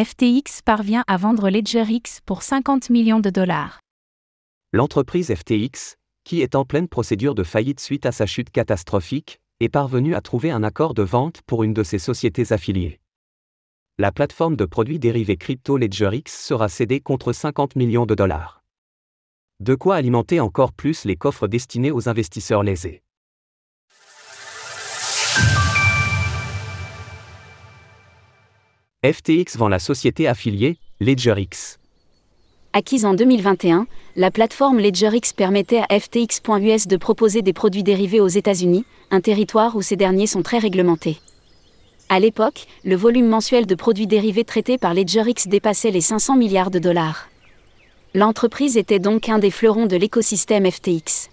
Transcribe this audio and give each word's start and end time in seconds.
FTX 0.00 0.62
parvient 0.64 1.04
à 1.06 1.18
vendre 1.18 1.50
LedgerX 1.50 2.22
pour 2.24 2.40
50 2.40 2.88
millions 2.88 3.20
de 3.20 3.28
dollars. 3.28 3.78
L'entreprise 4.72 5.30
FTX, 5.34 5.96
qui 6.24 6.40
est 6.40 6.54
en 6.54 6.64
pleine 6.64 6.88
procédure 6.88 7.34
de 7.34 7.42
faillite 7.42 7.78
suite 7.78 8.06
à 8.06 8.10
sa 8.10 8.24
chute 8.24 8.48
catastrophique, 8.48 9.38
est 9.60 9.68
parvenue 9.68 10.14
à 10.14 10.22
trouver 10.22 10.50
un 10.50 10.62
accord 10.62 10.94
de 10.94 11.02
vente 11.02 11.42
pour 11.46 11.62
une 11.62 11.74
de 11.74 11.82
ses 11.82 11.98
sociétés 11.98 12.52
affiliées. 12.52 13.00
La 13.98 14.12
plateforme 14.12 14.56
de 14.56 14.64
produits 14.64 14.98
dérivés 14.98 15.36
crypto 15.36 15.76
LedgerX 15.76 16.32
sera 16.32 16.70
cédée 16.70 17.00
contre 17.00 17.34
50 17.34 17.76
millions 17.76 18.06
de 18.06 18.14
dollars. 18.14 18.62
De 19.60 19.74
quoi 19.74 19.96
alimenter 19.96 20.40
encore 20.40 20.72
plus 20.72 21.04
les 21.04 21.16
coffres 21.16 21.48
destinés 21.48 21.90
aux 21.90 22.08
investisseurs 22.08 22.62
lésés. 22.62 23.02
FTX 29.04 29.56
vend 29.56 29.66
la 29.66 29.80
société 29.80 30.28
affiliée, 30.28 30.78
LedgerX. 31.00 31.80
Acquise 32.72 33.04
en 33.04 33.14
2021, 33.14 33.88
la 34.14 34.30
plateforme 34.30 34.78
LedgerX 34.78 35.32
permettait 35.32 35.82
à 35.88 35.98
FTX.us 35.98 36.86
de 36.86 36.96
proposer 36.96 37.42
des 37.42 37.52
produits 37.52 37.82
dérivés 37.82 38.20
aux 38.20 38.28
États-Unis, 38.28 38.84
un 39.10 39.20
territoire 39.20 39.74
où 39.74 39.82
ces 39.82 39.96
derniers 39.96 40.28
sont 40.28 40.42
très 40.42 40.58
réglementés. 40.58 41.18
À 42.10 42.20
l'époque, 42.20 42.68
le 42.84 42.94
volume 42.94 43.26
mensuel 43.26 43.66
de 43.66 43.74
produits 43.74 44.06
dérivés 44.06 44.44
traités 44.44 44.78
par 44.78 44.94
LedgerX 44.94 45.48
dépassait 45.48 45.90
les 45.90 46.00
500 46.00 46.36
milliards 46.36 46.70
de 46.70 46.78
dollars. 46.78 47.28
L'entreprise 48.14 48.76
était 48.76 49.00
donc 49.00 49.28
un 49.28 49.40
des 49.40 49.50
fleurons 49.50 49.86
de 49.86 49.96
l'écosystème 49.96 50.70
FTX. 50.70 51.28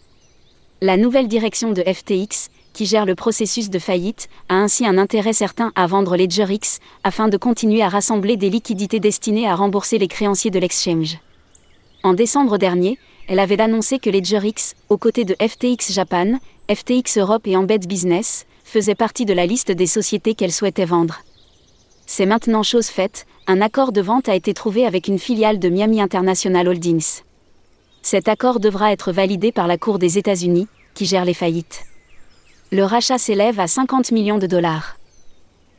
La 0.81 0.97
nouvelle 0.97 1.27
direction 1.27 1.71
de 1.71 1.83
FTX, 1.83 2.49
qui 2.73 2.85
gère 2.85 3.05
le 3.05 3.15
processus 3.15 3.69
de 3.69 3.79
faillite, 3.79 4.27
a 4.47 4.55
ainsi 4.55 4.85
un 4.85 4.97
intérêt 4.97 5.33
certain 5.33 5.71
à 5.75 5.87
vendre 5.87 6.15
LedgerX, 6.15 6.79
afin 7.03 7.27
de 7.27 7.37
continuer 7.37 7.81
à 7.81 7.89
rassembler 7.89 8.37
des 8.37 8.49
liquidités 8.49 8.99
destinées 8.99 9.47
à 9.47 9.55
rembourser 9.55 9.97
les 9.97 10.07
créanciers 10.07 10.51
de 10.51 10.59
l'exchange. 10.59 11.17
En 12.03 12.13
décembre 12.13 12.57
dernier, 12.57 12.97
elle 13.27 13.39
avait 13.39 13.61
annoncé 13.61 13.99
que 13.99 14.09
LedgerX, 14.09 14.75
aux 14.89 14.97
côtés 14.97 15.25
de 15.25 15.35
FTX 15.35 15.93
Japan, 15.93 16.39
FTX 16.73 17.17
Europe 17.17 17.45
et 17.45 17.55
Embed 17.55 17.85
Business, 17.87 18.45
faisait 18.63 18.95
partie 18.95 19.25
de 19.25 19.33
la 19.33 19.45
liste 19.45 19.71
des 19.71 19.87
sociétés 19.87 20.35
qu'elle 20.35 20.51
souhaitait 20.51 20.85
vendre. 20.85 21.21
C'est 22.05 22.25
maintenant 22.25 22.63
chose 22.63 22.87
faite, 22.87 23.25
un 23.47 23.61
accord 23.61 23.91
de 23.91 24.01
vente 24.01 24.29
a 24.29 24.35
été 24.35 24.53
trouvé 24.53 24.85
avec 24.85 25.07
une 25.07 25.19
filiale 25.19 25.59
de 25.59 25.69
Miami 25.69 26.01
International 26.01 26.67
Holdings. 26.67 27.21
Cet 28.01 28.27
accord 28.27 28.59
devra 28.59 28.91
être 28.91 29.11
validé 29.11 29.51
par 29.51 29.67
la 29.67 29.77
Cour 29.77 29.99
des 29.99 30.17
États-Unis, 30.17 30.67
qui 30.93 31.05
gère 31.05 31.25
les 31.25 31.33
faillites. 31.33 31.83
Le 32.71 32.83
rachat 32.83 33.17
s'élève 33.17 33.59
à 33.59 33.65
50 33.65 34.11
millions 34.11 34.37
de 34.37 34.45
dollars. 34.45 34.97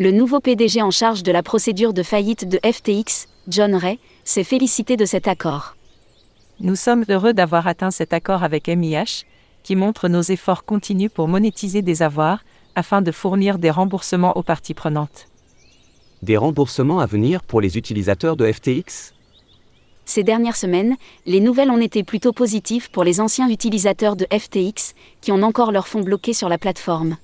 Le 0.00 0.10
nouveau 0.10 0.40
PDG 0.40 0.82
en 0.82 0.90
charge 0.90 1.22
de 1.22 1.30
la 1.30 1.44
procédure 1.44 1.94
de 1.94 2.02
faillite 2.02 2.48
de 2.48 2.58
FTX, 2.68 3.28
John 3.46 3.76
Ray, 3.76 4.00
s'est 4.24 4.42
félicité 4.42 4.96
de 4.96 5.04
cet 5.04 5.28
accord. 5.28 5.76
Nous 6.58 6.74
sommes 6.74 7.04
heureux 7.08 7.32
d'avoir 7.32 7.68
atteint 7.68 7.92
cet 7.92 8.12
accord 8.12 8.42
avec 8.42 8.66
MIH, 8.66 9.24
qui 9.62 9.76
montre 9.76 10.08
nos 10.08 10.22
efforts 10.22 10.64
continus 10.64 11.12
pour 11.14 11.28
monétiser 11.28 11.80
des 11.80 12.02
avoirs, 12.02 12.42
afin 12.74 13.02
de 13.02 13.12
fournir 13.12 13.58
des 13.58 13.70
remboursements 13.70 14.36
aux 14.36 14.42
parties 14.42 14.74
prenantes. 14.74 15.28
Des 16.22 16.36
remboursements 16.36 16.98
à 16.98 17.06
venir 17.06 17.44
pour 17.44 17.60
les 17.60 17.78
utilisateurs 17.78 18.36
de 18.36 18.50
FTX 18.50 19.14
ces 20.10 20.24
dernières 20.24 20.56
semaines, 20.56 20.96
les 21.24 21.40
nouvelles 21.40 21.70
ont 21.70 21.80
été 21.80 22.02
plutôt 22.02 22.32
positives 22.32 22.90
pour 22.90 23.04
les 23.04 23.20
anciens 23.20 23.48
utilisateurs 23.48 24.16
de 24.16 24.26
FTX, 24.26 24.94
qui 25.20 25.30
ont 25.30 25.42
encore 25.42 25.70
leur 25.70 25.86
fonds 25.86 26.00
bloqués 26.00 26.32
sur 26.32 26.48
la 26.48 26.58
plateforme. 26.58 27.16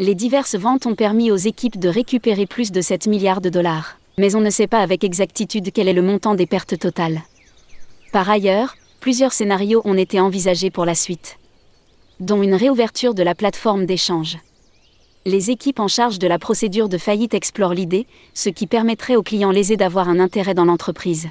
Les 0.00 0.16
diverses 0.16 0.56
ventes 0.56 0.86
ont 0.86 0.96
permis 0.96 1.30
aux 1.30 1.36
équipes 1.36 1.78
de 1.78 1.88
récupérer 1.88 2.46
plus 2.46 2.72
de 2.72 2.80
7 2.80 3.06
milliards 3.06 3.40
de 3.40 3.50
dollars, 3.50 3.98
mais 4.18 4.34
on 4.34 4.40
ne 4.40 4.50
sait 4.50 4.66
pas 4.66 4.80
avec 4.80 5.04
exactitude 5.04 5.70
quel 5.72 5.86
est 5.86 5.92
le 5.92 6.02
montant 6.02 6.34
des 6.34 6.46
pertes 6.46 6.76
totales. 6.76 7.22
Par 8.10 8.28
ailleurs, 8.28 8.74
plusieurs 8.98 9.32
scénarios 9.32 9.82
ont 9.84 9.96
été 9.96 10.18
envisagés 10.18 10.70
pour 10.70 10.84
la 10.84 10.96
suite, 10.96 11.38
dont 12.18 12.42
une 12.42 12.54
réouverture 12.54 13.14
de 13.14 13.22
la 13.22 13.36
plateforme 13.36 13.86
d'échange. 13.86 14.38
Les 15.24 15.52
équipes 15.52 15.78
en 15.78 15.86
charge 15.88 16.18
de 16.18 16.26
la 16.26 16.40
procédure 16.40 16.88
de 16.88 16.98
faillite 16.98 17.34
explorent 17.34 17.74
l'idée, 17.74 18.08
ce 18.34 18.48
qui 18.48 18.66
permettrait 18.66 19.14
aux 19.14 19.22
clients 19.22 19.52
lésés 19.52 19.76
d'avoir 19.76 20.08
un 20.08 20.18
intérêt 20.18 20.54
dans 20.54 20.64
l'entreprise. 20.64 21.28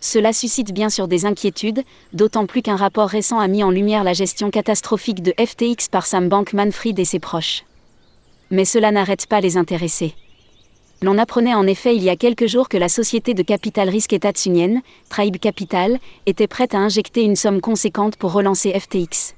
Cela 0.00 0.32
suscite 0.32 0.72
bien 0.72 0.90
sûr 0.90 1.08
des 1.08 1.26
inquiétudes, 1.26 1.82
d'autant 2.12 2.46
plus 2.46 2.62
qu'un 2.62 2.76
rapport 2.76 3.08
récent 3.08 3.40
a 3.40 3.48
mis 3.48 3.64
en 3.64 3.70
lumière 3.70 4.04
la 4.04 4.12
gestion 4.12 4.50
catastrophique 4.50 5.22
de 5.22 5.34
FTX 5.38 5.88
par 5.90 6.06
Sam 6.06 6.28
Bankman-Fried 6.28 6.98
et 6.98 7.04
ses 7.04 7.18
proches. 7.18 7.64
Mais 8.50 8.64
cela 8.64 8.92
n'arrête 8.92 9.26
pas 9.26 9.40
les 9.40 9.56
intéressés. 9.56 10.14
L'on 11.02 11.18
apprenait 11.18 11.54
en 11.54 11.66
effet 11.66 11.94
il 11.94 12.02
y 12.02 12.10
a 12.10 12.16
quelques 12.16 12.46
jours 12.46 12.68
que 12.68 12.76
la 12.76 12.88
société 12.88 13.34
de 13.34 13.42
capital 13.42 13.88
risque 13.88 14.12
états-unienne, 14.12 14.82
Tribe 15.08 15.36
Capital, 15.38 15.98
était 16.26 16.48
prête 16.48 16.74
à 16.74 16.78
injecter 16.78 17.22
une 17.22 17.36
somme 17.36 17.60
conséquente 17.60 18.16
pour 18.16 18.32
relancer 18.32 18.78
FTX. 18.78 19.34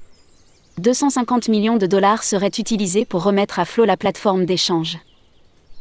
250 0.77 1.49
millions 1.49 1.77
de 1.77 1.85
dollars 1.85 2.23
seraient 2.23 2.47
utilisés 2.47 3.05
pour 3.05 3.23
remettre 3.23 3.59
à 3.59 3.65
flot 3.65 3.85
la 3.85 3.97
plateforme 3.97 4.45
d'échange. 4.45 4.97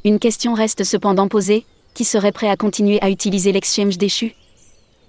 Une 0.05 0.19
question 0.19 0.53
reste 0.53 0.85
cependant 0.85 1.29
posée, 1.29 1.65
qui 1.95 2.05
serait 2.05 2.33
prêt 2.33 2.49
à 2.49 2.57
continuer 2.57 3.01
à 3.03 3.09
utiliser 3.09 3.53
l'exchange 3.53 3.97
déchu? 3.97 4.35